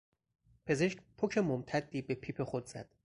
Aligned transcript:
پزشک 0.65 0.97
پک 1.17 1.37
ممتدی 1.37 2.01
به 2.01 2.15
پیپ 2.15 2.43
خود 2.43 2.65
زد. 2.65 2.89